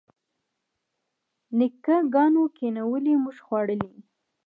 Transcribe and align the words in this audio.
نیکه 1.57 1.97
ګانو 2.13 2.43
کینولي 2.57 3.13
موږ 3.23 3.37
خوړلي. 3.45 3.93